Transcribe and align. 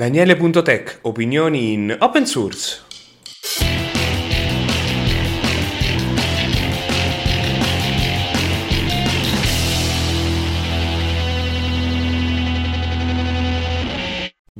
Daniele.tech, 0.00 1.00
opinioni 1.02 1.74
in 1.74 1.94
open 2.00 2.24
source. 2.24 2.88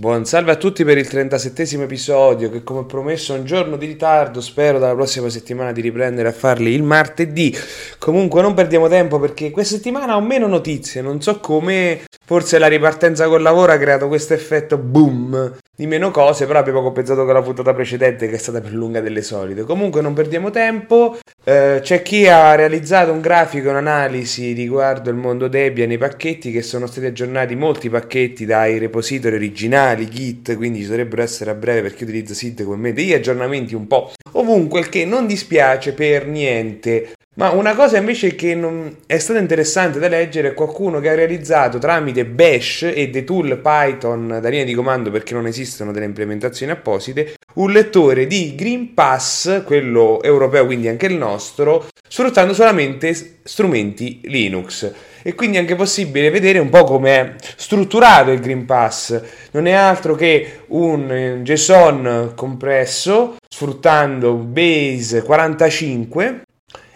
Buon 0.00 0.24
salve 0.24 0.53
a 0.53 0.56
tutti 0.56 0.82
per 0.82 0.96
il 0.96 1.06
37 1.06 1.83
episodio 1.83 2.51
che 2.51 2.63
come 2.63 2.87
promesso 2.87 3.35
è 3.35 3.38
un 3.38 3.45
giorno 3.45 3.77
di 3.77 3.85
ritardo, 3.85 4.41
spero 4.41 4.79
dalla 4.79 4.95
prossima 4.95 5.29
settimana 5.29 5.72
di 5.72 5.83
riprendere 5.83 6.29
a 6.29 6.33
farli 6.33 6.72
il 6.72 6.83
martedì. 6.83 7.54
Comunque 7.99 8.41
non 8.41 8.54
perdiamo 8.54 8.88
tempo 8.88 9.19
perché 9.19 9.51
questa 9.51 9.77
settimana 9.77 10.17
ho 10.17 10.22
meno 10.22 10.47
notizie, 10.47 11.03
non 11.03 11.21
so 11.21 11.38
come, 11.38 12.04
forse 12.31 12.60
la 12.60 12.69
ripartenza 12.69 13.26
col 13.26 13.42
lavoro 13.42 13.72
ha 13.72 13.76
creato 13.76 14.06
questo 14.06 14.35
effetto 14.35 14.79
boom 14.79 15.56
di 15.74 15.88
meno 15.88 16.12
cose, 16.12 16.47
però 16.47 16.60
abbiamo 16.60 16.80
compensato 16.80 17.24
con 17.24 17.34
la 17.34 17.43
puntata 17.43 17.75
precedente 17.75 18.29
che 18.29 18.37
è 18.37 18.39
stata 18.39 18.61
più 18.61 18.77
lunga 18.77 19.01
delle 19.01 19.20
solite. 19.20 19.65
Comunque 19.65 20.01
non 20.01 20.12
perdiamo 20.12 20.51
tempo, 20.51 21.19
eh, 21.43 21.80
c'è 21.83 22.03
chi 22.03 22.29
ha 22.29 22.55
realizzato 22.55 23.11
un 23.11 23.20
grafico 23.20 23.66
e 23.66 23.70
un'analisi 23.70 24.53
riguardo 24.53 25.11
il 25.11 25.16
mondo 25.16 25.48
Debian 25.48 25.89
nei 25.89 25.98
pacchetti 25.98 26.53
che 26.53 26.62
sono 26.62 26.87
stati 26.87 27.06
aggiornati 27.06 27.56
molti 27.56 27.91
pacchetti 27.91 28.47
dai 28.47 28.78
repository 28.78 29.34
originali, 29.34 30.09
Git, 30.09 30.55
quindi 30.55 30.83
ci 30.83 30.87
dovrebbero 30.87 31.23
essere 31.23 31.51
a 31.51 31.55
breve 31.55 31.83
per 31.83 31.95
chi 31.95 32.05
utilizza 32.05 32.33
SID 32.33 32.62
come 32.62 32.77
me 32.77 32.92
degli 32.92 33.12
aggiornamenti 33.12 33.75
un 33.75 33.89
po' 33.89 34.12
ovunque, 34.34 34.78
il 34.78 34.89
che 34.89 35.05
non 35.05 35.27
dispiace 35.27 35.95
per 35.95 36.28
niente. 36.28 37.09
Ma 37.41 37.53
una 37.53 37.75
cosa 37.75 37.97
invece 37.97 38.35
che 38.35 38.55
non 38.55 38.97
è 39.07 39.17
stata 39.17 39.39
interessante 39.39 39.98
da 39.98 40.09
leggere 40.09 40.48
è 40.48 40.53
qualcuno 40.55 41.01
che 41.01 41.09
ha 41.09 41.15
realizzato 41.15 41.79
tramite 41.79 42.27
Bash 42.27 42.83
e 42.83 43.09
dei 43.09 43.25
tool 43.25 43.57
Python 43.57 44.41
da 44.43 44.48
linea 44.51 44.67
di 44.67 44.75
comando 44.75 45.11
perché 45.11 45.33
non 45.33 45.47
esistono 45.47 45.91
delle 45.91 46.05
implementazioni 46.05 46.71
apposite, 46.71 47.37
un 47.55 47.73
lettore 47.73 48.27
di 48.27 48.55
Green 48.55 48.93
Pass, 48.93 49.64
quello 49.64 50.23
europeo 50.23 50.67
quindi 50.67 50.89
anche 50.89 51.06
il 51.06 51.14
nostro, 51.14 51.87
sfruttando 52.06 52.53
solamente 52.53 53.39
strumenti 53.42 54.20
Linux. 54.25 54.92
E 55.23 55.34
quindi 55.34 55.57
è 55.57 55.61
anche 55.61 55.77
possibile 55.77 56.29
vedere 56.29 56.59
un 56.59 56.69
po' 56.69 56.84
come 56.84 57.11
è 57.14 57.34
strutturato 57.57 58.33
il 58.33 58.41
Green 58.41 58.67
Pass. 58.67 59.19
Non 59.53 59.64
è 59.64 59.73
altro 59.73 60.14
che 60.14 60.59
un 60.69 61.41
JSON 61.42 62.33
compresso 62.34 63.36
sfruttando 63.48 64.34
Base 64.34 65.23
45 65.23 66.42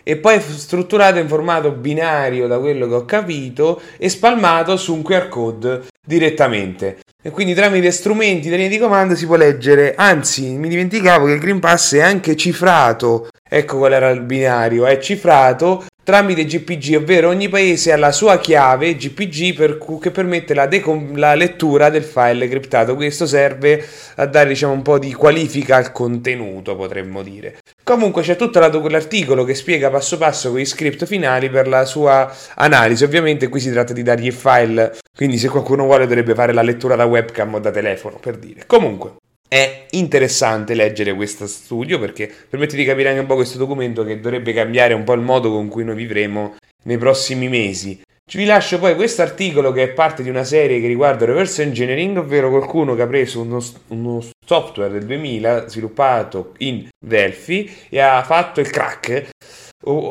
e 0.05 0.17
poi 0.17 0.41
strutturato 0.41 1.19
in 1.19 1.27
formato 1.27 1.73
binario 1.73 2.47
da 2.47 2.61
quello 2.61 2.87
che 2.87 2.95
ho 2.95 3.05
capito 3.05 3.81
e 3.97 4.09
spalmato 4.09 4.77
su 4.77 4.95
un 4.95 5.03
QR 5.03 5.29
code 5.29 5.83
direttamente. 6.07 6.99
E 7.21 7.31
quindi 7.31 7.55
tramite 7.55 7.91
strumenti 7.91 8.51
da 8.51 8.57
linea 8.57 8.71
di 8.71 8.79
comando 8.79 9.17
si 9.17 9.27
può 9.27 9.37
leggere, 9.37 9.95
anzi 9.97 10.51
mi 10.51 10.69
dimenticavo 10.69 11.25
che 11.25 11.33
il 11.33 11.41
Green 11.41 11.59
Pass 11.59 11.95
è 11.95 12.03
anche 12.03 12.37
cifrato, 12.37 13.29
ecco 13.43 13.79
qual 13.79 13.95
era 13.95 14.11
il 14.11 14.21
binario, 14.21 14.85
è 14.85 14.99
cifrato 14.99 15.85
tramite 16.05 16.45
GPG, 16.45 16.97
ovvero 16.97 17.31
ogni 17.31 17.49
paese 17.49 17.91
ha 17.91 17.97
la 17.97 18.13
sua 18.13 18.39
chiave 18.39 18.95
GPG 18.95 19.55
per 19.55 19.79
cui, 19.79 19.99
che 19.99 20.11
permette 20.11 20.55
la, 20.55 20.67
decom- 20.67 21.17
la, 21.17 21.35
lettura 21.35 21.91
del 21.91 22.05
file 22.05 22.47
criptato. 22.47 22.95
Questo 22.95 23.27
serve 23.27 23.85
a 24.17 24.27
dare 24.27 24.51
diciamo, 24.51 24.73
un 24.73 24.83
po' 24.83 24.99
di 24.99 25.13
qualifica 25.13 25.77
al 25.77 25.91
contenuto, 25.91 26.77
potremmo 26.77 27.23
dire. 27.23 27.59
Comunque 27.83 28.23
c'è 28.23 28.37
tutto 28.37 28.61
l'articolo 28.61 29.45
che 29.45 29.55
spiega 29.55 29.91
passo 29.91 30.17
passo 30.19 30.57
gli 30.57 30.65
script 30.65 31.07
finali 31.07 31.49
per 31.51 31.67
la 31.67 31.85
sua 31.85 32.33
analisi. 32.55 33.03
Ovviamente 33.03 33.49
qui 33.49 33.59
si 33.59 33.73
tratta 33.73 33.93
di 33.93 34.03
dargli 34.03 34.27
il 34.27 34.33
file, 34.33 34.97
quindi 35.17 35.39
se 35.39 35.49
qualcuno 35.49 35.85
vuole 35.85 36.07
dovrebbe 36.07 36.35
fare 36.35 36.53
la 36.53 36.63
lettura 36.63 36.95
da 36.95 37.05
webcam 37.05 37.55
o 37.55 37.59
da 37.59 37.71
telefono, 37.71 38.19
per 38.19 38.37
dire. 38.37 38.65
Comunque. 38.67 39.17
È 39.55 39.87
interessante 39.91 40.75
leggere 40.75 41.15
questo 41.15 41.47
studio 41.47 42.01
perché 42.01 42.29
permette 42.51 42.75
di 42.75 42.85
capire 42.85 43.11
anche 43.11 43.21
un 43.21 43.27
po' 43.27 43.37
questo 43.37 43.57
documento 43.57 44.03
che 44.03 44.19
dovrebbe 44.19 44.53
cambiare 44.53 44.95
un 44.95 45.05
po' 45.05 45.13
il 45.13 45.21
modo 45.21 45.53
con 45.53 45.69
cui 45.69 45.85
noi 45.85 45.95
vivremo 45.95 46.57
nei 46.87 46.99
prossimi 46.99 47.49
mesi. 47.49 48.03
Vi 48.33 48.45
lascio 48.47 48.81
poi 48.81 48.97
questo 48.97 49.23
articolo 49.23 49.71
che 49.71 49.85
è 49.85 49.89
parte 49.91 50.25
di 50.25 50.29
una 50.29 50.43
serie 50.43 50.81
che 50.81 50.89
riguarda 50.89 51.27
reverse 51.27 51.63
engineering, 51.63 52.17
ovvero 52.17 52.51
qualcuno 52.51 52.97
che 52.97 53.03
ha 53.03 53.07
preso 53.07 53.43
uno, 53.43 53.63
uno 53.89 54.25
software 54.45 54.91
del 54.91 55.05
2000 55.05 55.69
sviluppato 55.69 56.55
in 56.59 56.89
Delphi 56.99 57.73
e 57.91 58.01
ha 58.01 58.25
fatto 58.25 58.59
il 58.59 58.69
crack 58.69 59.34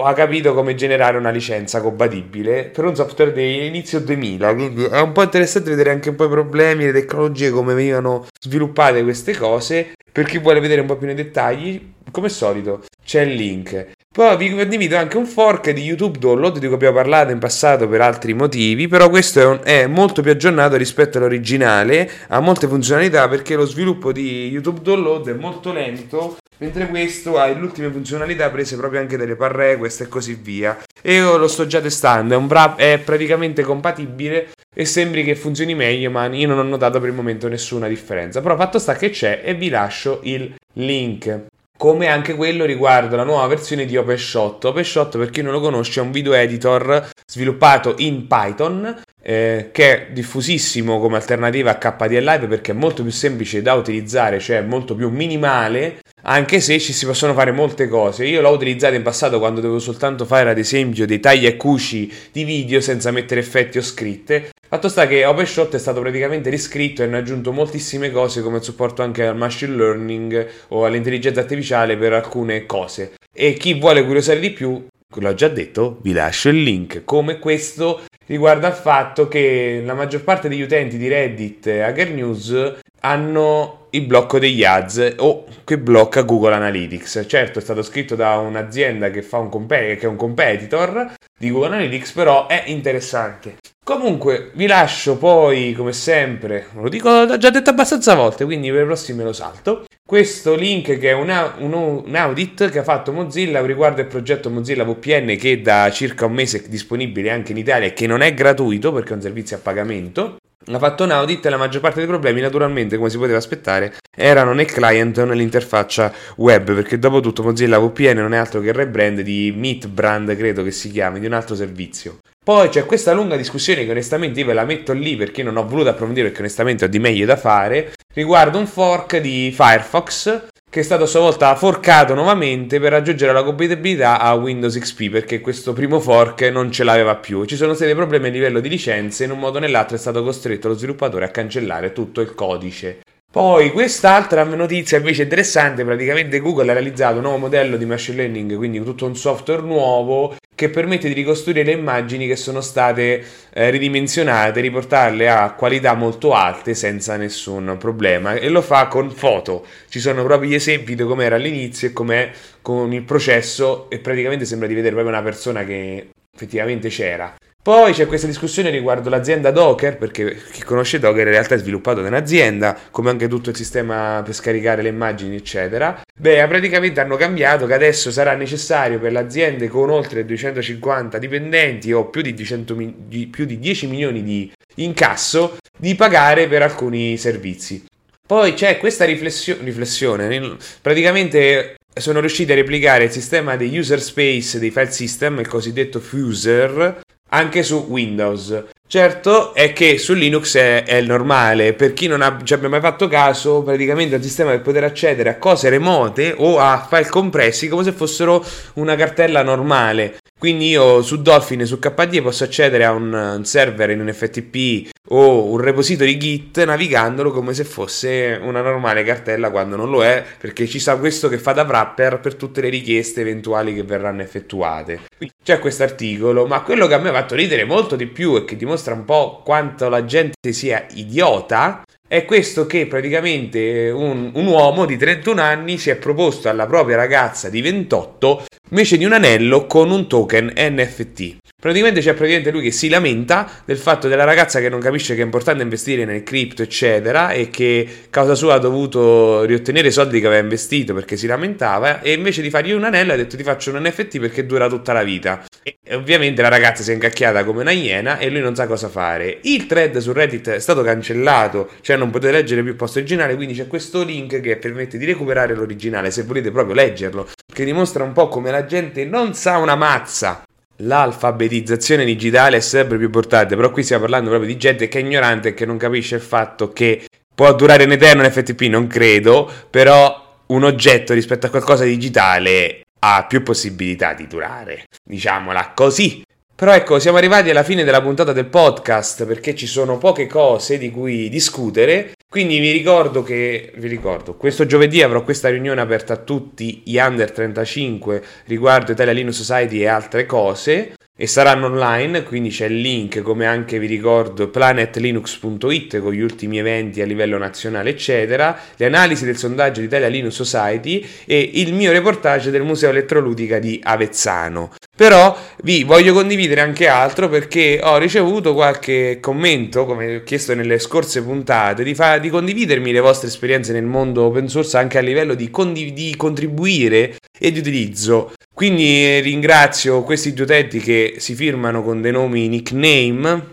ha 0.03 0.13
capito 0.13 0.53
come 0.53 0.75
generare 0.75 1.17
una 1.17 1.29
licenza 1.29 1.81
compatibile 1.81 2.65
per 2.65 2.85
un 2.85 2.95
software 2.95 3.31
dell'inizio 3.31 3.99
2000 3.99 4.53
quindi 4.53 4.83
è 4.83 4.99
un 4.99 5.11
po' 5.11 5.23
interessante 5.23 5.69
vedere 5.69 5.91
anche 5.91 6.09
un 6.09 6.15
po' 6.15 6.25
i 6.25 6.29
problemi 6.29 6.85
le 6.85 6.91
tecnologie 6.91 7.49
come 7.49 7.73
venivano 7.73 8.27
sviluppate 8.39 9.03
queste 9.03 9.35
cose 9.35 9.93
per 10.11 10.25
chi 10.25 10.37
vuole 10.37 10.59
vedere 10.59 10.81
un 10.81 10.87
po' 10.87 10.95
più 10.95 11.07
nei 11.07 11.15
dettagli 11.15 11.91
come 12.11 12.29
solito 12.29 12.83
c'è 13.03 13.21
il 13.21 13.33
link. 13.33 13.87
Poi 14.11 14.37
vi 14.37 14.55
condivido 14.55 14.95
anche 14.95 15.17
un 15.17 15.25
fork 15.25 15.71
di 15.71 15.81
YouTube 15.81 16.19
Download 16.19 16.59
di 16.59 16.67
cui 16.67 16.75
abbiamo 16.75 16.95
parlato 16.95 17.31
in 17.31 17.39
passato 17.39 17.87
per 17.87 18.01
altri 18.01 18.35
motivi, 18.35 18.87
però 18.87 19.09
questo 19.09 19.39
è, 19.39 19.45
un, 19.45 19.59
è, 19.63 19.87
molto 19.87 20.21
più 20.21 20.29
aggiornato 20.29 20.75
rispetto 20.77 21.17
all'originale, 21.17 22.09
ha 22.27 22.39
molte 22.39 22.67
funzionalità 22.67 23.27
perché 23.27 23.55
lo 23.55 23.65
sviluppo 23.65 24.11
di 24.11 24.49
YouTube 24.49 24.81
Download 24.81 25.27
è 25.27 25.33
molto 25.33 25.73
lento 25.73 26.37
mentre 26.63 26.87
questo 26.87 27.37
ha 27.37 27.47
le 27.47 27.59
ultime 27.59 27.91
funzionalità 27.91 28.49
prese 28.49 28.77
proprio 28.77 29.01
anche 29.01 29.17
dalle 29.17 29.35
parre, 29.35 29.75
queste 29.75 30.05
e 30.05 30.07
così 30.07 30.35
via. 30.35 30.81
E 31.01 31.15
io 31.15 31.35
lo 31.35 31.49
sto 31.49 31.67
già 31.67 31.81
testando, 31.81 32.37
è, 32.37 32.39
bra- 32.39 32.75
è 32.77 33.01
praticamente 33.03 33.63
compatibile 33.63 34.51
e 34.73 34.85
sembri 34.85 35.25
che 35.25 35.35
funzioni 35.35 35.75
meglio, 35.75 36.09
ma 36.09 36.25
io 36.27 36.47
non 36.47 36.59
ho 36.59 36.63
notato 36.63 37.01
per 37.01 37.09
il 37.09 37.15
momento 37.15 37.49
nessuna 37.49 37.89
differenza. 37.89 38.39
Però 38.39 38.55
fatto 38.55 38.79
sta 38.79 38.95
che 38.95 39.09
c'è 39.09 39.41
e 39.43 39.55
vi 39.55 39.67
lascio 39.67 40.21
il 40.23 40.55
link 40.75 41.51
come 41.75 42.07
anche 42.07 42.35
quello 42.35 42.63
riguarda 42.63 43.17
la 43.17 43.25
nuova 43.25 43.45
versione 43.47 43.85
di 43.85 43.97
OpenShot. 43.97 44.63
OpenShot, 44.63 45.17
per 45.17 45.29
chi 45.29 45.41
non 45.41 45.51
lo 45.51 45.59
conosce, 45.59 45.99
è 45.99 46.03
un 46.03 46.11
video 46.11 46.31
editor 46.31 47.09
sviluppato 47.25 47.95
in 47.97 48.25
Python 48.25 49.01
eh, 49.21 49.69
che 49.71 50.07
è 50.07 50.11
diffusissimo 50.11 50.99
come 50.99 51.15
alternativa 51.15 51.71
a 51.71 51.77
KDLive 51.77 52.47
perché 52.47 52.71
è 52.71 52.75
molto 52.75 53.01
più 53.01 53.11
semplice 53.11 53.61
da 53.61 53.73
utilizzare, 53.73 54.39
cioè 54.39 54.61
molto 54.61 54.95
più 54.95 55.09
minimale, 55.09 55.99
anche 56.23 56.59
se 56.59 56.79
ci 56.79 56.93
si 56.93 57.05
possono 57.05 57.33
fare 57.33 57.51
molte 57.51 57.87
cose. 57.87 58.25
Io 58.25 58.41
l'ho 58.41 58.51
utilizzato 58.51 58.95
in 58.95 59.01
passato 59.01 59.39
quando 59.39 59.61
dovevo 59.61 59.79
soltanto 59.79 60.25
fare 60.25 60.49
ad 60.49 60.57
esempio 60.57 61.05
dei 61.05 61.19
tagli 61.19 61.45
e 61.45 61.57
cuci 61.57 62.11
di 62.31 62.43
video 62.43 62.81
senza 62.81 63.11
mettere 63.11 63.39
effetti 63.39 63.77
o 63.77 63.81
scritte. 63.81 64.49
Fatto 64.67 64.89
sta 64.89 65.05
che 65.05 65.25
OpenShot 65.25 65.75
è 65.75 65.79
stato 65.79 66.01
praticamente 66.01 66.49
riscritto 66.49 67.01
e 67.01 67.05
hanno 67.05 67.17
aggiunto 67.17 67.51
moltissime 67.51 68.11
cose 68.11 68.41
come 68.41 68.61
supporto 68.61 69.03
anche 69.03 69.25
al 69.25 69.37
machine 69.37 69.75
learning 69.75 70.47
o 70.69 70.85
all'intelligenza 70.85 71.41
artificiale 71.41 71.97
per 71.97 72.13
alcune 72.13 72.65
cose. 72.65 73.13
E 73.31 73.53
chi 73.53 73.77
vuole 73.77 74.03
curiosare 74.03 74.39
di 74.39 74.51
più 74.51 74.83
l'ho 75.15 75.33
già 75.35 75.47
detto, 75.47 75.99
vi 76.01 76.11
lascio 76.11 76.49
il 76.49 76.63
link. 76.63 77.03
Come 77.03 77.37
questo 77.37 78.01
riguarda 78.25 78.69
il 78.69 78.73
fatto 78.73 79.27
che 79.27 79.81
la 79.85 79.93
maggior 79.93 80.23
parte 80.23 80.49
degli 80.49 80.61
utenti 80.61 80.97
di 80.97 81.07
Reddit 81.07 81.67
e 81.67 81.81
Hacker 81.81 82.09
News 82.09 82.79
hanno 83.05 83.87
il 83.91 84.05
blocco 84.05 84.39
degli 84.39 84.63
ads 84.63 85.15
o 85.17 85.45
che 85.63 85.77
blocca 85.77 86.21
Google 86.21 86.55
Analytics. 86.55 87.25
Certo, 87.27 87.59
è 87.59 87.61
stato 87.61 87.83
scritto 87.83 88.15
da 88.15 88.37
un'azienda 88.37 89.09
che, 89.11 89.21
fa 89.21 89.37
un 89.37 89.49
comp- 89.49 89.73
che 89.73 89.99
è 89.99 90.05
un 90.05 90.15
competitor 90.15 91.13
di 91.37 91.51
Google 91.51 91.75
Analytics, 91.75 92.11
però 92.11 92.47
è 92.47 92.63
interessante. 92.67 93.57
Comunque, 93.83 94.51
vi 94.53 94.65
lascio 94.65 95.17
poi, 95.17 95.73
come 95.73 95.91
sempre, 95.91 96.67
lo 96.75 96.87
dico, 96.87 97.25
l'ho 97.25 97.37
già 97.37 97.49
detto 97.49 97.69
abbastanza 97.69 98.15
volte, 98.15 98.45
quindi 98.45 98.71
per 98.71 98.83
i 98.83 98.85
prossimi 98.85 99.23
lo 99.23 99.33
salto. 99.33 99.85
Questo 100.05 100.55
link 100.55 100.97
che 100.97 101.09
è 101.09 101.13
una, 101.13 101.55
un, 101.59 101.73
un, 101.73 102.15
audit 102.15 102.69
che 102.69 102.79
ha 102.79 102.83
fatto 102.83 103.11
Mozilla 103.11 103.65
riguardo 103.65 104.01
il 104.01 104.07
progetto 104.07 104.49
Mozilla 104.49 104.83
VPN 104.83 105.35
che 105.37 105.61
da 105.61 105.89
circa 105.91 106.25
un 106.25 106.33
mese 106.33 106.63
è 106.63 106.67
disponibile 106.67 107.31
anche 107.31 107.51
in 107.51 107.57
Italia 107.57 107.87
e 107.87 107.93
che 107.93 108.05
non 108.05 108.21
è 108.21 108.33
gratuito 108.33 108.91
perché 108.91 109.11
è 109.11 109.15
un 109.15 109.21
servizio 109.21 109.57
a 109.57 109.59
pagamento. 109.59 110.37
Ha 110.65 110.79
fatto 110.79 111.03
un 111.03 111.11
audit 111.11 111.45
e 111.45 111.49
la 111.49 111.57
maggior 111.57 111.81
parte 111.81 111.99
dei 111.99 112.07
problemi, 112.07 112.41
naturalmente, 112.41 112.97
come 112.97 113.09
si 113.09 113.17
poteva 113.17 113.37
aspettare, 113.37 113.95
erano 114.15 114.53
nel 114.53 114.71
client 114.71 115.17
o 115.17 115.25
nell'interfaccia 115.25 116.13
web, 116.37 116.73
perché 116.73 116.97
dopo 116.97 117.19
tutto 117.19 117.43
Mozilla 117.43 117.79
VPN 117.79 118.17
non 118.17 118.33
è 118.33 118.37
altro 118.37 118.61
che 118.61 118.67
il 118.67 118.73
rebrand 118.73 119.21
di 119.21 119.53
Meet 119.55 119.87
Brand, 119.87 120.35
credo 120.35 120.63
che 120.63 120.71
si 120.71 120.89
chiami, 120.89 121.19
di 121.19 121.25
un 121.25 121.33
altro 121.33 121.55
servizio. 121.55 122.19
Poi 122.43 122.69
c'è 122.69 122.85
questa 122.85 123.13
lunga 123.13 123.37
discussione 123.37 123.85
che 123.85 123.91
onestamente 123.91 124.41
io 124.41 124.45
ve 124.45 124.53
la 124.53 124.65
metto 124.65 124.91
lì 124.91 125.15
perché 125.15 125.43
non 125.43 125.55
ho 125.55 125.65
voluto 125.65 125.89
approfondire 125.89 126.27
perché 126.27 126.41
onestamente 126.41 126.85
ho 126.85 126.89
di 126.89 126.99
meglio 126.99 127.25
da 127.25 127.37
fare, 127.37 127.93
riguardo 128.13 128.57
un 128.57 128.67
fork 128.67 129.17
di 129.17 129.53
Firefox 129.55 130.51
che 130.73 130.79
è 130.79 130.83
stato 130.83 131.03
a 131.03 131.05
sua 131.05 131.19
volta 131.19 131.53
forcato 131.53 132.15
nuovamente 132.15 132.79
per 132.79 132.93
raggiungere 132.93 133.31
la 133.31 133.43
compatibilità 133.43 134.19
a 134.19 134.33
Windows 134.33 134.75
XP 134.75 135.11
perché 135.11 135.39
questo 135.39 135.71
primo 135.71 135.99
fork 135.99 136.41
non 136.51 136.71
ce 136.71 136.83
l'aveva 136.83 137.15
più. 137.15 137.45
Ci 137.45 137.55
sono 137.55 137.75
stati 137.75 137.93
problemi 137.93 138.29
a 138.29 138.31
livello 138.31 138.59
di 138.59 138.69
licenze 138.69 139.25
in 139.25 139.29
un 139.29 139.37
modo 139.37 139.59
o 139.59 139.61
nell'altro 139.61 139.97
è 139.97 139.99
stato 139.99 140.23
costretto 140.23 140.69
lo 140.69 140.73
sviluppatore 140.73 141.25
a 141.25 141.29
cancellare 141.29 141.93
tutto 141.93 142.21
il 142.21 142.33
codice. 142.33 143.01
Poi 143.31 143.71
quest'altra 143.71 144.43
notizia 144.45 144.97
invece 144.97 145.21
interessante, 145.21 145.85
praticamente 145.85 146.39
Google 146.39 146.71
ha 146.71 146.73
realizzato 146.73 147.17
un 147.17 147.21
nuovo 147.21 147.37
modello 147.37 147.77
di 147.77 147.85
machine 147.85 148.17
learning, 148.17 148.55
quindi 148.55 148.83
tutto 148.83 149.05
un 149.05 149.15
software 149.15 149.61
nuovo 149.61 150.35
che 150.63 150.69
permette 150.69 151.07
di 151.09 151.13
ricostruire 151.13 151.63
le 151.63 151.73
immagini 151.73 152.25
che 152.25 152.35
sono 152.37 152.61
state 152.61 153.23
eh, 153.53 153.69
ridimensionate, 153.69 154.61
riportarle 154.61 155.29
a 155.29 155.51
qualità 155.53 155.93
molto 155.93 156.33
alte 156.33 156.73
senza 156.73 157.17
nessun 157.17 157.75
problema 157.77 158.35
e 158.35 158.47
lo 158.49 158.61
fa 158.61 158.87
con 158.87 159.11
foto. 159.11 159.65
Ci 159.89 159.99
sono 159.99 160.23
proprio 160.23 160.49
gli 160.49 160.55
esempi 160.55 160.95
di 160.95 161.03
come 161.03 161.25
era 161.25 161.35
all'inizio 161.35 161.89
e 161.89 161.93
com'è 161.93 162.31
con 162.61 162.93
il 162.93 163.03
processo 163.03 163.89
e 163.89 163.99
praticamente 163.99 164.45
sembra 164.45 164.67
di 164.67 164.73
vedere 164.73 164.93
proprio 164.93 165.13
una 165.13 165.23
persona 165.23 165.65
che 165.65 166.11
effettivamente 166.33 166.87
c'era. 166.87 167.35
Poi 167.63 167.93
c'è 167.93 168.07
questa 168.07 168.27
discussione 168.27 168.69
riguardo 168.69 169.09
l'azienda 169.09 169.49
Docker, 169.49 169.97
perché 169.97 170.35
chi 170.51 170.61
conosce 170.63 170.99
Docker 170.99 171.27
in 171.27 171.31
realtà 171.31 171.55
è 171.55 171.57
sviluppato 171.57 172.01
da 172.01 172.09
un'azienda, 172.09 172.77
come 172.91 173.09
anche 173.09 173.29
tutto 173.29 173.51
il 173.51 173.55
sistema 173.55 174.21
per 174.21 174.33
scaricare 174.33 174.81
le 174.81 174.89
immagini, 174.89 175.37
eccetera. 175.37 176.01
Beh, 176.13 176.45
praticamente 176.47 176.99
hanno 176.99 177.15
cambiato 177.15 177.65
che 177.65 177.73
adesso 177.73 178.11
sarà 178.11 178.35
necessario 178.35 178.99
per 178.99 179.13
le 179.13 179.19
aziende 179.19 179.69
con 179.69 179.89
oltre 179.89 180.25
250 180.25 181.17
dipendenti 181.17 181.93
o 181.93 182.07
più 182.07 182.21
di, 182.21 182.33
200, 182.33 182.75
di, 182.97 183.27
più 183.27 183.45
di 183.45 183.57
10 183.57 183.87
milioni 183.87 184.23
di 184.23 184.51
incasso 184.75 185.55
di 185.77 185.95
pagare 185.95 186.49
per 186.49 186.63
alcuni 186.63 187.15
servizi. 187.15 187.85
Poi 188.27 188.55
c'è 188.55 188.77
questa 188.77 189.05
riflessio- 189.05 189.59
riflessione, 189.61 190.57
praticamente 190.81 191.75
sono 191.93 192.19
riusciti 192.19 192.51
a 192.51 192.55
replicare 192.55 193.05
il 193.05 193.11
sistema 193.11 193.55
dei 193.55 193.77
user 193.77 194.01
space 194.01 194.59
dei 194.59 194.71
file 194.71 194.91
system, 194.91 195.39
il 195.39 195.47
cosiddetto 195.47 195.99
fuser, 195.99 197.02
anche 197.33 197.63
su 197.63 197.87
Windows. 197.89 198.63
Certo 198.87 199.55
è 199.55 199.73
che 199.73 199.97
su 199.97 200.13
Linux 200.13 200.55
è, 200.55 200.83
è 200.83 201.01
normale, 201.01 201.73
per 201.73 201.93
chi 201.93 202.05
non 202.05 202.21
ha, 202.21 202.39
ci 202.43 202.53
abbia 202.53 202.69
mai 202.69 202.79
fatto 202.79 203.07
caso, 203.07 203.63
praticamente 203.63 204.13
è 204.13 204.17
un 204.17 204.23
sistema 204.23 204.51
per 204.51 204.61
poter 204.61 204.83
accedere 204.83 205.29
a 205.29 205.37
cose 205.37 205.69
remote 205.69 206.35
o 206.37 206.59
a 206.59 206.85
file 206.87 207.09
compressi 207.09 207.67
come 207.67 207.83
se 207.83 207.91
fossero 207.91 208.45
una 208.75 208.95
cartella 208.95 209.41
normale. 209.41 210.17
Quindi 210.37 210.67
io 210.67 211.01
su 211.01 211.21
Dolphin 211.21 211.61
e 211.61 211.65
su 211.65 211.79
KDE 211.79 212.21
posso 212.21 212.43
accedere 212.43 212.83
a 212.83 212.91
un, 212.91 213.13
un 213.13 213.45
server 213.45 213.91
in 213.91 214.01
un 214.01 214.13
FTP 214.13 214.89
o 215.09 215.45
un 215.45 215.57
repository 215.57 216.17
Git 216.17 216.63
navigandolo 216.65 217.31
come 217.31 217.53
se 217.53 217.63
fosse 217.63 218.37
una 218.41 218.61
normale 218.61 219.03
cartella 219.03 219.51
quando 219.51 219.77
non 219.77 219.89
lo 219.89 220.03
è, 220.03 220.21
perché 220.37 220.67
ci 220.67 220.79
sta 220.79 220.97
questo 220.97 221.29
che 221.29 221.37
fa 221.37 221.53
da 221.53 221.63
wrapper 221.63 222.19
per 222.19 222.35
tutte 222.35 222.59
le 222.59 222.67
richieste 222.67 223.21
eventuali 223.21 223.73
che 223.73 223.83
verranno 223.83 224.21
effettuate. 224.21 225.01
Quindi 225.15 225.35
c'è 225.41 225.59
questo 225.59 225.83
articolo, 225.83 226.45
ma 226.45 226.61
quello 226.61 226.87
che 226.87 226.93
a 226.93 226.97
me 226.97 227.09
ha 227.09 227.13
fatto 227.13 227.35
ridere 227.35 227.63
molto 227.63 227.95
di 227.95 228.07
più 228.07 228.35
e 228.35 228.43
che 228.43 228.57
dimostra 228.57 228.72
un 228.95 229.05
po' 229.05 229.41
quanto 229.43 229.89
la 229.89 230.05
gente 230.05 230.53
sia 230.53 230.85
idiota 230.91 231.83
è 232.13 232.25
questo 232.25 232.67
che 232.67 232.85
praticamente 232.85 233.89
un, 233.89 234.29
un, 234.35 234.45
uomo 234.45 234.85
di 234.85 234.97
31 234.97 235.41
anni 235.41 235.79
si 235.79 235.89
è 235.89 235.95
proposto 235.95 236.47
alla 236.47 236.67
propria 236.67 236.95
ragazza 236.95 237.49
di 237.49 237.59
28 237.59 238.45
invece 238.69 238.97
di 238.97 239.05
un 239.05 239.13
anello 239.13 239.65
con 239.65 239.89
un 239.89 240.07
token 240.07 240.53
NFT. 240.55 241.37
Praticamente 241.63 242.01
c'è 242.01 242.13
praticamente 242.13 242.51
lui 242.51 242.61
che 242.61 242.71
si 242.71 242.89
lamenta 242.89 243.49
del 243.63 243.77
fatto 243.77 244.07
della 244.07 244.25
ragazza 244.25 244.59
che 244.59 244.67
non 244.67 244.79
capisce 244.79 245.15
che 245.15 245.21
è 245.21 245.23
importante 245.23 245.63
investire 245.63 246.03
nel 246.03 246.23
cripto, 246.23 246.61
eccetera, 246.61 247.31
e 247.31 247.49
che 247.49 247.87
causa 248.09 248.35
sua 248.35 248.55
ha 248.55 248.57
dovuto 248.57 249.43
riottenere 249.45 249.87
i 249.87 249.91
soldi 249.91 250.19
che 250.19 250.25
aveva 250.25 250.41
investito 250.41 250.93
perché 250.93 251.15
si 251.15 251.25
lamentava, 251.25 252.01
e 252.01 252.11
invece 252.11 252.41
di 252.41 252.49
fargli 252.49 252.71
un 252.71 252.83
anello 252.83 253.13
ha 253.13 253.15
detto 253.15 253.37
ti 253.37 253.43
faccio 253.43 253.71
un 253.71 253.81
NFT 253.81 254.19
perché 254.19 254.45
dura 254.45 254.67
tutta 254.67 254.91
la 254.91 255.03
vita. 255.03 255.45
E 255.63 255.95
ovviamente 255.95 256.41
la 256.41 256.49
ragazza 256.49 256.83
si 256.83 256.91
è 256.91 256.93
incacchiata 256.95 257.45
come 257.45 257.61
una 257.61 257.71
iena 257.71 258.17
e 258.17 258.29
lui 258.29 258.41
non 258.41 258.55
sa 258.55 258.67
cosa 258.67 258.89
fare. 258.89 259.37
Il 259.43 259.65
thread 259.65 259.97
su 259.99 260.11
Reddit 260.11 260.49
è 260.49 260.59
stato 260.59 260.81
cancellato, 260.81 261.69
cioè 261.79 261.95
non 262.03 262.11
potete 262.11 262.33
leggere 262.33 262.61
più 262.61 262.71
il 262.71 262.77
post 262.77 262.97
originale, 262.97 263.35
quindi 263.35 263.55
c'è 263.55 263.67
questo 263.67 264.03
link 264.03 264.39
che 264.39 264.57
permette 264.57 264.97
di 264.97 265.05
recuperare 265.05 265.55
l'originale 265.55 266.11
se 266.11 266.23
volete 266.23 266.51
proprio 266.51 266.75
leggerlo, 266.75 267.29
che 267.51 267.65
dimostra 267.65 268.03
un 268.03 268.11
po' 268.11 268.27
come 268.27 268.51
la 268.51 268.65
gente 268.65 269.05
non 269.05 269.33
sa 269.33 269.57
una 269.57 269.75
mazza 269.75 270.43
l'alfabetizzazione 270.77 272.03
digitale 272.03 272.57
è 272.57 272.59
sempre 272.59 272.97
più 272.97 273.05
importante, 273.05 273.55
però 273.55 273.71
qui 273.71 273.83
stiamo 273.83 274.01
parlando 274.03 274.29
proprio 274.29 274.49
di 274.49 274.57
gente 274.57 274.87
che 274.87 274.99
è 274.99 275.01
ignorante 275.01 275.49
e 275.49 275.53
che 275.53 275.65
non 275.65 275.77
capisce 275.77 276.15
il 276.15 276.21
fatto 276.21 276.71
che 276.71 277.05
può 277.33 277.53
durare 277.53 277.83
in 277.83 277.91
eterno 277.91 278.23
un 278.23 278.31
FTP, 278.31 278.61
non 278.63 278.87
credo, 278.87 279.49
però 279.69 280.41
un 280.47 280.63
oggetto 280.63 281.13
rispetto 281.13 281.47
a 281.47 281.49
qualcosa 281.49 281.83
di 281.83 281.91
digitale 281.91 282.81
ha 282.99 283.25
più 283.27 283.43
possibilità 283.43 284.13
di 284.13 284.27
durare, 284.27 284.85
diciamola 285.03 285.71
così. 285.73 286.23
Però 286.63 286.75
ecco, 286.75 286.97
siamo 286.97 287.17
arrivati 287.17 287.49
alla 287.49 287.61
fine 287.61 287.83
della 287.83 288.01
puntata 288.01 288.31
del 288.31 288.45
podcast 288.45 289.25
perché 289.25 289.53
ci 289.53 289.67
sono 289.67 289.97
poche 289.97 290.27
cose 290.27 290.77
di 290.77 290.91
cui 290.91 291.27
discutere. 291.27 292.13
Quindi 292.29 292.59
vi 292.59 292.71
ricordo 292.71 293.21
che, 293.21 293.73
vi 293.75 293.89
ricordo, 293.89 294.35
questo 294.35 294.65
giovedì 294.65 295.01
avrò 295.01 295.25
questa 295.25 295.49
riunione 295.49 295.81
aperta 295.81 296.13
a 296.13 296.17
tutti 296.17 296.81
gli 296.85 296.95
under 296.95 297.33
35 297.33 298.23
riguardo 298.45 298.93
Italia 298.93 299.11
Linux 299.11 299.41
Society 299.41 299.79
e 299.79 299.87
altre 299.87 300.25
cose 300.25 300.93
e 301.15 301.27
saranno 301.27 301.65
online, 301.65 302.23
quindi 302.23 302.49
c'è 302.49 302.67
il 302.67 302.79
link 302.79 303.21
come 303.21 303.45
anche 303.45 303.77
vi 303.77 303.85
ricordo 303.85 304.49
planetlinux.it 304.49 305.99
con 305.99 306.11
gli 306.11 306.21
ultimi 306.21 306.59
eventi 306.59 307.01
a 307.01 307.05
livello 307.05 307.37
nazionale 307.37 307.89
eccetera, 307.89 308.57
le 308.77 308.85
analisi 308.85 309.25
del 309.25 309.37
sondaggio 309.37 309.81
di 309.81 309.87
Italia 309.87 310.07
Linux 310.07 310.31
Society 310.31 311.05
e 311.25 311.51
il 311.55 311.73
mio 311.73 311.91
reportage 311.91 312.49
del 312.49 312.63
Museo 312.63 312.89
Elettroludica 312.89 313.59
di 313.59 313.79
Avezzano. 313.83 314.71
Però 314.95 315.35
vi 315.63 315.83
voglio 315.83 316.13
condividere 316.13 316.61
anche 316.61 316.87
altro 316.87 317.27
perché 317.27 317.79
ho 317.81 317.97
ricevuto 317.97 318.53
qualche 318.53 319.17
commento, 319.19 319.85
come 319.85 320.17
ho 320.17 320.23
chiesto 320.23 320.53
nelle 320.53 320.77
scorse 320.77 321.23
puntate, 321.23 321.83
di, 321.83 321.95
fa- 321.95 322.19
di 322.19 322.29
condividermi 322.29 322.91
le 322.91 322.99
vostre 322.99 323.27
esperienze 323.27 323.73
nel 323.73 323.85
mondo 323.85 324.25
open 324.25 324.47
source 324.47 324.77
anche 324.77 324.99
a 324.99 325.01
livello 325.01 325.33
di, 325.33 325.49
condiv- 325.49 325.93
di 325.93 326.15
contribuire 326.15 327.15
e 327.39 327.51
di 327.51 327.57
utilizzo. 327.57 328.33
Quindi 328.53 329.19
ringrazio 329.21 330.03
questi 330.03 330.31
due 330.31 330.45
utenti 330.45 330.77
che 330.77 331.15
si 331.17 331.33
firmano 331.33 331.81
con 331.81 331.99
dei 331.99 332.11
nomi 332.11 332.47
nickname 332.47 333.49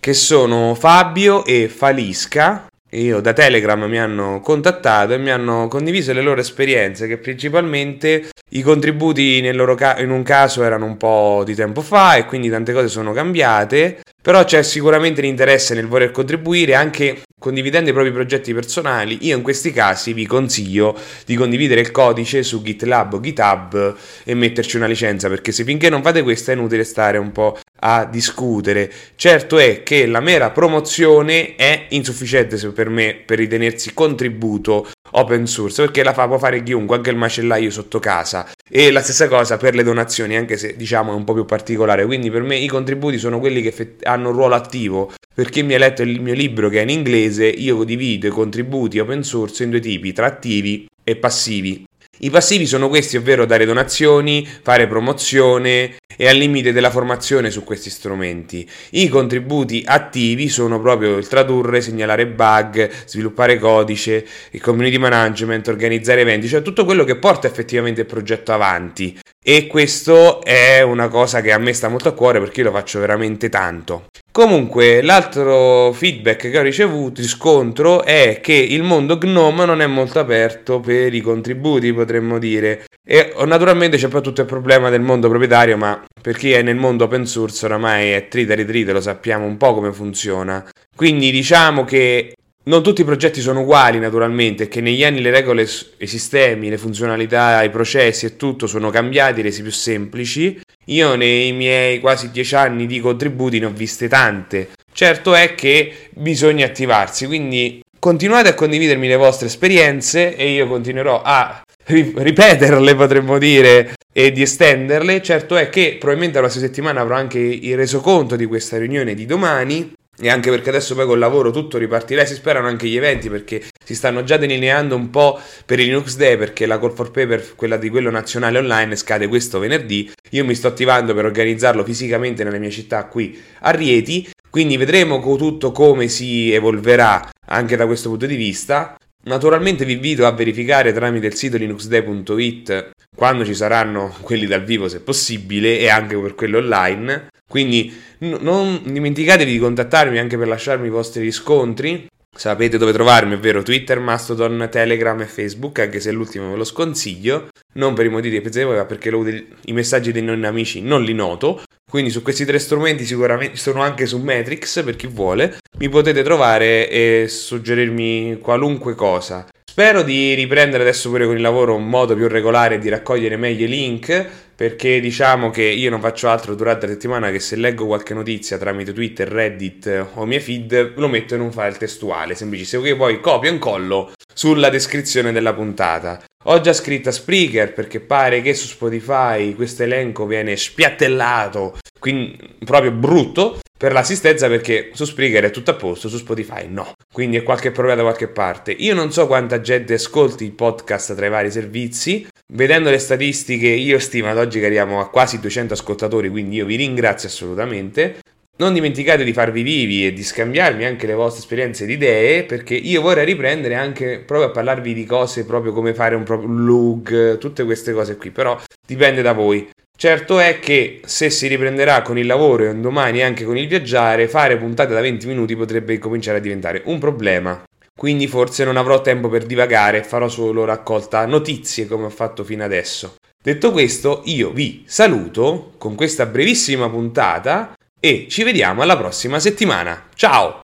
che 0.00 0.14
sono 0.14 0.74
Fabio 0.74 1.44
e 1.44 1.68
Falisca 1.68 2.68
io 2.92 3.20
da 3.20 3.34
Telegram 3.34 3.82
mi 3.84 3.98
hanno 3.98 4.40
contattato 4.40 5.12
e 5.12 5.18
mi 5.18 5.28
hanno 5.28 5.68
condiviso 5.68 6.14
le 6.14 6.22
loro 6.22 6.40
esperienze 6.40 7.06
che 7.06 7.18
principalmente 7.18 8.30
i 8.50 8.62
contributi 8.62 9.42
ca- 9.76 9.98
in 9.98 10.10
un 10.10 10.22
caso 10.22 10.62
erano 10.62 10.86
un 10.86 10.96
po' 10.96 11.42
di 11.44 11.54
tempo 11.54 11.82
fa 11.82 12.16
e 12.16 12.24
quindi 12.24 12.48
tante 12.48 12.72
cose 12.72 12.88
sono 12.88 13.12
cambiate, 13.12 14.00
però 14.22 14.44
c'è 14.44 14.62
sicuramente 14.62 15.20
l'interesse 15.20 15.74
nel 15.74 15.86
voler 15.86 16.10
contribuire 16.10 16.74
anche 16.74 17.22
condividendo 17.38 17.90
i 17.90 17.92
propri 17.92 18.10
progetti 18.10 18.52
personali. 18.52 19.18
Io 19.22 19.36
in 19.36 19.42
questi 19.42 19.70
casi 19.70 20.12
vi 20.12 20.26
consiglio 20.26 20.96
di 21.24 21.36
condividere 21.36 21.80
il 21.80 21.90
codice 21.90 22.42
su 22.42 22.62
GitLab 22.62 23.14
o 23.14 23.20
GitHub 23.20 23.96
e 24.24 24.34
metterci 24.34 24.76
una 24.76 24.86
licenza 24.86 25.28
perché 25.28 25.52
se 25.52 25.64
finché 25.64 25.88
non 25.88 26.02
fate 26.02 26.22
questo 26.22 26.50
è 26.50 26.54
inutile 26.54 26.84
stare 26.84 27.18
un 27.18 27.32
po' 27.32 27.58
a 27.80 28.04
discutere. 28.06 28.90
Certo 29.14 29.58
è 29.58 29.82
che 29.82 30.06
la 30.06 30.20
mera 30.20 30.50
promozione 30.50 31.54
è 31.54 31.86
insufficiente 31.90 32.56
per 32.72 32.88
me 32.88 33.20
per 33.24 33.38
ritenersi 33.38 33.94
contributo 33.94 34.88
open 35.12 35.46
source 35.46 35.82
perché 35.82 36.02
la 36.02 36.12
fa, 36.12 36.26
può 36.26 36.38
fare 36.38 36.62
chiunque, 36.62 36.96
anche 36.96 37.10
il 37.10 37.16
macellaio 37.16 37.70
sotto 37.70 37.98
casa. 37.98 38.48
E 38.68 38.90
la 38.90 39.02
stessa 39.02 39.28
cosa 39.28 39.56
per 39.56 39.74
le 39.74 39.82
donazioni, 39.82 40.36
anche 40.36 40.56
se 40.56 40.76
diciamo 40.76 41.12
è 41.12 41.14
un 41.14 41.24
po' 41.24 41.34
più 41.34 41.44
particolare. 41.44 42.04
Quindi 42.04 42.30
per 42.30 42.42
me 42.42 42.56
i 42.56 42.68
contributi 42.68 43.18
sono 43.18 43.38
quelli 43.38 43.62
che 43.62 43.96
hanno 44.02 44.30
un 44.30 44.34
ruolo 44.34 44.54
attivo. 44.54 45.12
Per 45.34 45.50
chi 45.50 45.62
mi 45.62 45.74
ha 45.74 45.78
letto 45.78 46.02
il 46.02 46.20
mio 46.20 46.34
libro 46.34 46.68
che 46.68 46.80
è 46.80 46.82
in 46.82 46.90
inglese, 46.90 47.46
io 47.46 47.84
divido 47.84 48.26
i 48.26 48.30
contributi 48.30 48.98
open 48.98 49.22
source 49.22 49.62
in 49.62 49.70
due 49.70 49.80
tipi, 49.80 50.12
tra 50.12 50.26
attivi 50.26 50.88
e 51.04 51.16
passivi. 51.16 51.86
I 52.20 52.30
passivi 52.30 52.66
sono 52.66 52.88
questi, 52.88 53.16
ovvero 53.16 53.46
dare 53.46 53.64
donazioni, 53.64 54.44
fare 54.62 54.88
promozione 54.88 55.96
e 56.16 56.28
al 56.28 56.36
limite 56.36 56.72
della 56.72 56.90
formazione 56.90 57.48
su 57.50 57.62
questi 57.62 57.90
strumenti. 57.90 58.68
I 58.90 59.08
contributi 59.08 59.84
attivi 59.86 60.48
sono 60.48 60.80
proprio 60.80 61.16
il 61.16 61.28
tradurre, 61.28 61.80
segnalare 61.80 62.26
bug, 62.26 62.90
sviluppare 63.04 63.56
codice, 63.58 64.26
il 64.50 64.60
community 64.60 64.98
management, 64.98 65.68
organizzare 65.68 66.22
eventi, 66.22 66.48
cioè 66.48 66.62
tutto 66.62 66.84
quello 66.84 67.04
che 67.04 67.16
porta 67.16 67.46
effettivamente 67.46 68.00
il 68.00 68.06
progetto 68.08 68.52
avanti. 68.52 69.16
E 69.40 69.68
questo 69.68 70.42
è 70.42 70.82
una 70.82 71.06
cosa 71.06 71.40
che 71.40 71.52
a 71.52 71.58
me 71.58 71.72
sta 71.72 71.88
molto 71.88 72.08
a 72.08 72.14
cuore 72.14 72.40
perché 72.40 72.60
io 72.60 72.66
lo 72.66 72.72
faccio 72.72 72.98
veramente 72.98 73.48
tanto. 73.48 74.06
Comunque, 74.38 75.02
l'altro 75.02 75.92
feedback 75.92 76.48
che 76.48 76.56
ho 76.56 76.62
ricevuto, 76.62 77.20
riscontro, 77.20 78.04
è 78.04 78.38
che 78.40 78.52
il 78.52 78.84
mondo 78.84 79.18
GNOME 79.18 79.64
non 79.64 79.80
è 79.80 79.88
molto 79.88 80.20
aperto 80.20 80.78
per 80.78 81.12
i 81.12 81.20
contributi, 81.20 81.92
potremmo 81.92 82.38
dire. 82.38 82.84
E 83.04 83.34
naturalmente 83.46 83.96
c'è 83.96 84.06
poi 84.06 84.22
tutto 84.22 84.42
il 84.42 84.46
problema 84.46 84.90
del 84.90 85.00
mondo 85.00 85.28
proprietario, 85.28 85.76
ma 85.76 86.04
per 86.22 86.36
chi 86.36 86.52
è 86.52 86.62
nel 86.62 86.76
mondo 86.76 87.02
open 87.02 87.26
source 87.26 87.64
oramai 87.64 88.12
è 88.12 88.28
trita 88.28 88.54
ritrita, 88.54 88.92
lo 88.92 89.00
sappiamo 89.00 89.44
un 89.44 89.56
po' 89.56 89.74
come 89.74 89.92
funziona. 89.92 90.64
Quindi 90.94 91.32
diciamo 91.32 91.82
che 91.82 92.34
non 92.66 92.80
tutti 92.84 93.00
i 93.00 93.04
progetti 93.04 93.40
sono 93.40 93.62
uguali 93.62 93.98
naturalmente, 93.98 94.68
che 94.68 94.80
negli 94.80 95.02
anni 95.02 95.20
le 95.20 95.32
regole, 95.32 95.66
i 95.96 96.06
sistemi, 96.06 96.70
le 96.70 96.78
funzionalità, 96.78 97.64
i 97.64 97.70
processi 97.70 98.26
e 98.26 98.36
tutto 98.36 98.68
sono 98.68 98.90
cambiati, 98.90 99.42
resi 99.42 99.62
più 99.62 99.72
semplici. 99.72 100.60
Io 100.88 101.16
nei 101.16 101.52
miei 101.52 102.00
quasi 102.00 102.30
dieci 102.30 102.54
anni 102.54 102.86
di 102.86 103.00
contributi 103.00 103.58
ne 103.58 103.66
ho 103.66 103.70
viste 103.70 104.08
tante. 104.08 104.70
Certo 104.92 105.34
è 105.34 105.54
che 105.54 106.08
bisogna 106.10 106.66
attivarsi, 106.66 107.26
quindi 107.26 107.82
continuate 107.98 108.48
a 108.48 108.54
condividermi 108.54 109.06
le 109.06 109.16
vostre 109.16 109.48
esperienze 109.48 110.34
e 110.34 110.50
io 110.50 110.66
continuerò 110.66 111.20
a 111.22 111.62
ripeterle, 111.84 112.94
potremmo 112.94 113.38
dire, 113.38 113.92
e 114.12 114.32
di 114.32 114.42
estenderle. 114.42 115.22
Certo 115.22 115.56
è 115.56 115.68
che 115.68 115.96
probabilmente 115.98 116.36
la 116.40 116.44
prossima 116.44 116.66
settimana 116.66 117.00
avrò 117.02 117.16
anche 117.16 117.38
il 117.38 117.76
resoconto 117.76 118.34
di 118.34 118.46
questa 118.46 118.78
riunione 118.78 119.14
di 119.14 119.26
domani 119.26 119.92
e 120.20 120.28
anche 120.28 120.50
perché 120.50 120.70
adesso 120.70 120.94
poi 120.94 121.06
col 121.06 121.18
lavoro 121.18 121.50
tutto 121.50 121.78
ripartirà, 121.78 122.24
si 122.24 122.34
sperano 122.34 122.66
anche 122.66 122.88
gli 122.88 122.96
eventi 122.96 123.28
perché 123.28 123.62
si 123.84 123.94
stanno 123.94 124.24
già 124.24 124.36
delineando 124.36 124.96
un 124.96 125.10
po' 125.10 125.40
per 125.64 125.78
il 125.78 125.86
Linux 125.86 126.16
Day 126.16 126.36
perché 126.36 126.66
la 126.66 126.78
call 126.78 126.94
for 126.94 127.10
paper, 127.10 127.54
quella 127.54 127.76
di 127.76 127.88
quello 127.88 128.10
nazionale 128.10 128.58
online, 128.58 128.96
scade 128.96 129.28
questo 129.28 129.58
venerdì. 129.58 130.10
Io 130.30 130.44
mi 130.44 130.54
sto 130.54 130.68
attivando 130.68 131.14
per 131.14 131.24
organizzarlo 131.24 131.84
fisicamente 131.84 132.44
nella 132.44 132.58
mia 132.58 132.70
città 132.70 133.06
qui 133.06 133.40
a 133.60 133.70
Rieti, 133.70 134.28
quindi 134.50 134.76
vedremo 134.76 135.20
tutto 135.36 135.72
come 135.72 136.08
si 136.08 136.52
evolverà 136.52 137.28
anche 137.46 137.76
da 137.76 137.86
questo 137.86 138.08
punto 138.08 138.26
di 138.26 138.36
vista. 138.36 138.96
Naturalmente 139.24 139.84
vi 139.84 139.92
invito 139.92 140.26
a 140.26 140.32
verificare 140.32 140.92
tramite 140.92 141.26
il 141.26 141.34
sito 141.34 141.56
linuxday.it 141.56 142.90
quando 143.14 143.44
ci 143.44 143.54
saranno 143.54 144.14
quelli 144.20 144.46
dal 144.46 144.64
vivo 144.64 144.88
se 144.88 145.00
possibile 145.00 145.78
e 145.78 145.88
anche 145.88 146.16
per 146.16 146.34
quelli 146.34 146.54
online. 146.54 147.28
Quindi 147.48 147.92
n- 148.18 148.38
non 148.40 148.82
dimenticatevi 148.84 149.50
di 149.50 149.58
contattarmi 149.58 150.18
anche 150.18 150.36
per 150.36 150.48
lasciarmi 150.48 150.86
i 150.86 150.90
vostri 150.90 151.22
riscontri. 151.22 152.06
Sapete 152.36 152.78
dove 152.78 152.92
trovarmi, 152.92 153.34
ovvero 153.34 153.62
Twitter, 153.62 153.98
Mastodon, 153.98 154.68
Telegram 154.70 155.20
e 155.20 155.26
Facebook, 155.26 155.80
anche 155.80 155.98
se 155.98 156.12
l'ultimo 156.12 156.50
ve 156.50 156.56
lo 156.56 156.64
sconsiglio. 156.64 157.48
Non 157.74 157.94
per 157.94 158.06
i 158.06 158.10
motivi 158.10 158.36
che 158.36 158.42
pensate 158.42 158.64
voi, 158.64 158.76
ma 158.76 158.84
perché 158.84 159.10
lo, 159.10 159.26
i 159.26 159.72
messaggi 159.72 160.12
dei 160.12 160.22
non 160.22 160.44
amici 160.44 160.80
non 160.80 161.02
li 161.02 161.14
noto. 161.14 161.62
Quindi 161.90 162.10
su 162.10 162.22
questi 162.22 162.44
tre 162.44 162.58
strumenti 162.58 163.04
sicuramente 163.04 163.56
sono 163.56 163.80
anche 163.80 164.06
su 164.06 164.18
Matrix 164.18 164.84
per 164.84 164.94
chi 164.94 165.06
vuole. 165.06 165.56
Mi 165.78 165.88
potete 165.88 166.22
trovare 166.22 166.88
e 166.88 167.26
suggerirmi 167.28 168.38
qualunque 168.40 168.94
cosa. 168.94 169.48
Spero 169.78 170.02
di 170.02 170.34
riprendere 170.34 170.82
adesso 170.82 171.08
pure 171.08 171.24
con 171.24 171.36
il 171.36 171.40
lavoro 171.40 171.76
un 171.76 171.88
modo 171.88 172.16
più 172.16 172.26
regolare 172.26 172.78
di 172.78 172.88
raccogliere 172.88 173.36
meglio 173.36 173.64
i 173.64 173.68
link 173.68 174.26
perché 174.56 174.98
diciamo 174.98 175.50
che 175.50 175.62
io 175.62 175.88
non 175.88 176.00
faccio 176.00 176.28
altro 176.28 176.56
durante 176.56 176.86
la 176.86 176.94
settimana 176.94 177.30
che 177.30 177.38
se 177.38 177.54
leggo 177.54 177.86
qualche 177.86 178.12
notizia 178.12 178.58
tramite 178.58 178.92
Twitter, 178.92 179.28
Reddit 179.28 180.08
o 180.14 180.26
mie 180.26 180.40
feed 180.40 180.94
lo 180.96 181.06
metto 181.06 181.36
in 181.36 181.42
un 181.42 181.52
file 181.52 181.76
testuale, 181.76 182.34
semplicissimo 182.34 182.82
che 182.82 182.96
poi 182.96 183.20
copio 183.20 183.50
e 183.50 183.52
incollo 183.52 184.10
sulla 184.34 184.68
descrizione 184.68 185.30
della 185.30 185.54
puntata. 185.54 186.24
Ho 186.50 186.60
già 186.60 186.72
scritto 186.72 187.10
a 187.10 187.12
Spreaker 187.12 187.74
perché 187.74 188.00
pare 188.00 188.40
che 188.40 188.54
su 188.54 188.68
Spotify 188.68 189.54
questo 189.54 189.82
elenco 189.82 190.24
viene 190.24 190.56
spiattellato, 190.56 191.76
quindi 191.98 192.38
proprio 192.64 192.90
brutto 192.90 193.58
per 193.76 193.92
l'assistenza 193.92 194.48
perché 194.48 194.88
su 194.94 195.04
Spreaker 195.04 195.44
è 195.44 195.50
tutto 195.50 195.72
a 195.72 195.74
posto, 195.74 196.08
su 196.08 196.16
Spotify 196.16 196.66
no. 196.66 196.94
Quindi 197.12 197.36
è 197.36 197.42
qualche 197.42 197.70
problema 197.70 197.98
da 197.98 198.02
qualche 198.04 198.28
parte. 198.28 198.72
Io 198.72 198.94
non 198.94 199.12
so 199.12 199.26
quanta 199.26 199.60
gente 199.60 199.92
ascolti 199.92 200.44
il 200.44 200.52
podcast 200.52 201.14
tra 201.14 201.26
i 201.26 201.30
vari 201.30 201.50
servizi. 201.50 202.26
Vedendo 202.50 202.88
le 202.88 202.98
statistiche, 202.98 203.68
io 203.68 203.98
stimo 203.98 204.30
ad 204.30 204.38
oggi 204.38 204.58
che 204.58 204.64
arriviamo 204.64 205.00
a 205.00 205.10
quasi 205.10 205.40
200 205.40 205.74
ascoltatori, 205.74 206.30
quindi 206.30 206.56
io 206.56 206.64
vi 206.64 206.76
ringrazio 206.76 207.28
assolutamente. 207.28 208.20
Non 208.60 208.72
dimenticate 208.72 209.22
di 209.22 209.32
farvi 209.32 209.62
vivi 209.62 210.04
e 210.04 210.12
di 210.12 210.24
scambiarmi 210.24 210.84
anche 210.84 211.06
le 211.06 211.14
vostre 211.14 211.42
esperienze 211.42 211.84
ed 211.84 211.90
idee, 211.90 212.42
perché 212.42 212.74
io 212.74 213.00
vorrei 213.00 213.24
riprendere 213.24 213.76
anche 213.76 214.18
proprio 214.18 214.48
a 214.48 214.50
parlarvi 214.50 214.94
di 214.94 215.04
cose 215.04 215.44
proprio 215.44 215.72
come 215.72 215.94
fare 215.94 216.16
un 216.16 216.24
proprio 216.24 216.50
log, 216.50 217.38
tutte 217.38 217.62
queste 217.62 217.92
cose 217.92 218.16
qui, 218.16 218.30
però 218.32 218.60
dipende 218.84 219.22
da 219.22 219.32
voi. 219.32 219.68
Certo 219.96 220.40
è 220.40 220.58
che 220.58 221.00
se 221.04 221.30
si 221.30 221.46
riprenderà 221.46 222.02
con 222.02 222.18
il 222.18 222.26
lavoro 222.26 222.64
e 222.64 222.68
un 222.70 222.80
domani 222.80 223.22
anche 223.22 223.44
con 223.44 223.56
il 223.56 223.68
viaggiare, 223.68 224.26
fare 224.26 224.56
puntate 224.56 224.92
da 224.92 225.00
20 225.00 225.28
minuti 225.28 225.54
potrebbe 225.54 225.96
cominciare 225.98 226.38
a 226.38 226.40
diventare 226.40 226.82
un 226.86 226.98
problema. 226.98 227.62
Quindi 227.96 228.26
forse 228.26 228.64
non 228.64 228.76
avrò 228.76 229.00
tempo 229.00 229.28
per 229.28 229.46
divagare, 229.46 230.02
farò 230.02 230.28
solo 230.28 230.64
raccolta 230.64 231.24
notizie 231.26 231.86
come 231.86 232.06
ho 232.06 232.10
fatto 232.10 232.42
fino 232.42 232.64
adesso. 232.64 233.14
Detto 233.40 233.70
questo, 233.70 234.22
io 234.24 234.50
vi 234.50 234.82
saluto 234.84 235.74
con 235.78 235.94
questa 235.94 236.26
brevissima 236.26 236.90
puntata 236.90 237.72
e 238.00 238.26
ci 238.28 238.42
vediamo 238.42 238.82
alla 238.82 238.96
prossima 238.96 239.38
settimana. 239.38 240.08
Ciao! 240.14 240.60